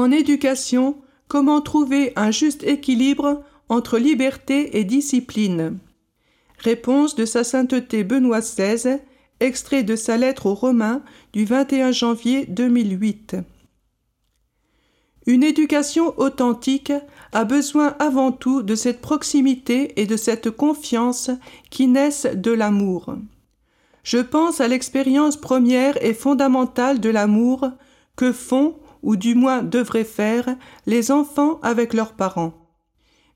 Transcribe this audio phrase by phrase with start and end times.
[0.00, 0.96] En éducation,
[1.28, 5.76] comment trouver un juste équilibre entre liberté et discipline
[6.56, 9.00] Réponse de Sa Sainteté Benoît XVI,
[9.40, 11.02] extrait de sa lettre aux Romains
[11.34, 13.36] du 21 janvier 2008.
[15.26, 16.94] Une éducation authentique
[17.32, 21.30] a besoin avant tout de cette proximité et de cette confiance
[21.68, 23.16] qui naissent de l'amour.
[24.02, 27.68] Je pense à l'expérience première et fondamentale de l'amour
[28.16, 32.54] que font, ou du moins devraient faire, les enfants avec leurs parents.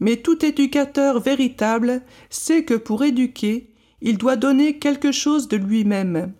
[0.00, 6.32] Mais tout éducateur véritable sait que pour éduquer, il doit donner quelque chose de lui-même,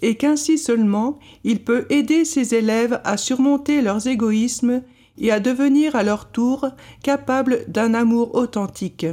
[0.00, 4.82] et qu'ainsi seulement il peut aider ses élèves à surmonter leurs égoïsmes
[5.18, 6.68] et à devenir à leur tour
[7.02, 9.06] capables d'un amour authentique.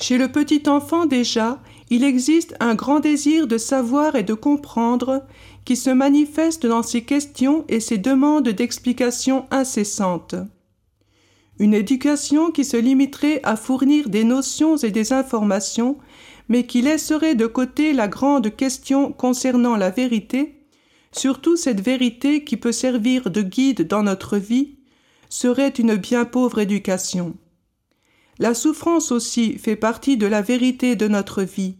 [0.00, 1.60] Chez le petit enfant déjà,
[1.90, 5.26] il existe un grand désir de savoir et de comprendre
[5.64, 10.36] qui se manifeste dans ses questions et ses demandes d'explications incessantes.
[11.58, 15.98] Une éducation qui se limiterait à fournir des notions et des informations,
[16.48, 20.62] mais qui laisserait de côté la grande question concernant la vérité,
[21.10, 24.76] surtout cette vérité qui peut servir de guide dans notre vie,
[25.28, 27.34] serait une bien pauvre éducation.
[28.38, 31.76] La souffrance aussi fait partie de la vérité de notre vie.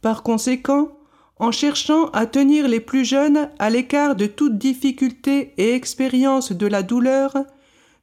[0.00, 0.98] Par conséquent,
[1.38, 6.66] en cherchant à tenir les plus jeunes à l'écart de toute difficulté et expérience de
[6.66, 7.36] la douleur,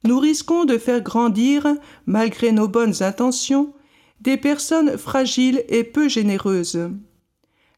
[0.04, 1.66] nous risquons de faire grandir,
[2.06, 3.72] malgré nos bonnes intentions,
[4.20, 6.90] des personnes fragiles et peu généreuses.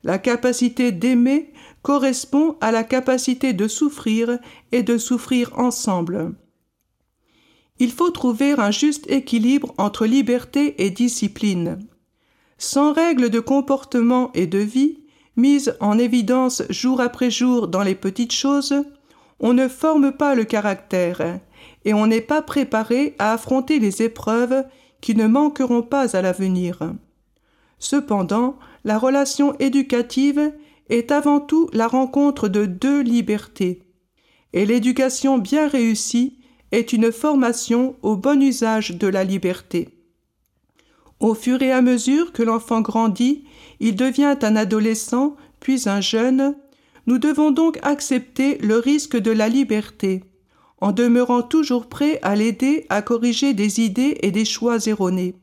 [0.02, 4.38] La capacité d'aimer correspond à la capacité de souffrir
[4.72, 6.34] et de souffrir ensemble.
[7.80, 11.81] Il faut trouver un juste équilibre entre liberté et discipline.
[12.56, 15.00] Sans règles de comportement et de vie,
[15.37, 18.75] mises en évidence jour après jour dans les petites choses,
[19.41, 21.41] on ne forme pas le caractère,
[21.84, 24.65] et on n'est pas préparé à affronter les épreuves
[25.00, 26.78] qui ne manqueront pas à l'avenir.
[27.81, 30.53] Cependant, la relation éducative
[30.88, 33.82] est avant tout la rencontre de deux libertés,
[34.53, 36.38] et l'éducation bien réussie
[36.74, 39.88] est une formation au bon usage de la liberté.
[41.20, 43.44] Au fur et à mesure que l'enfant grandit,
[43.78, 46.56] il devient un adolescent, puis un jeune,
[47.06, 50.24] nous devons donc accepter le risque de la liberté,
[50.80, 55.36] en demeurant toujours prêt à l'aider à corriger des idées et des choix erronés.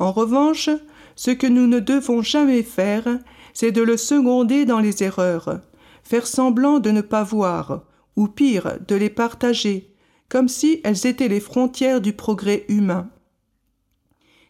[0.00, 0.70] En revanche,
[1.14, 3.06] ce que nous ne devons jamais faire,
[3.54, 5.60] c'est de le seconder dans les erreurs,
[6.02, 7.84] faire semblant de ne pas voir,
[8.16, 9.91] ou pire, de les partager,
[10.32, 13.10] comme si elles étaient les frontières du progrès humain.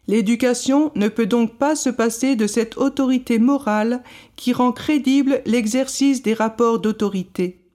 [0.07, 4.01] L'éducation ne peut donc pas se passer de cette autorité morale
[4.37, 7.67] qui rend crédible l'exercice des rapports d'autorité.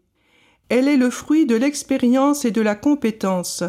[0.71, 3.63] Elle est le fruit de l'expérience et de la compétence,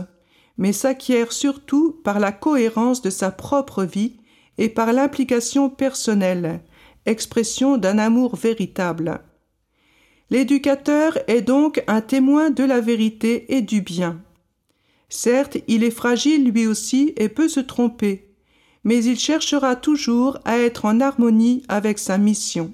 [0.57, 4.21] mais s'acquiert surtout par la cohérence de sa propre vie
[4.57, 6.61] et par l'implication personnelle,
[7.05, 9.19] expression d'un amour véritable.
[10.29, 14.21] L'éducateur est donc un témoin de la vérité et du bien.
[15.09, 18.29] Certes, il est fragile lui aussi et peut se tromper,
[18.83, 22.71] mais il cherchera toujours à être en harmonie avec sa mission.